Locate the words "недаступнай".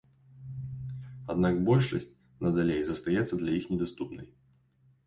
3.77-4.27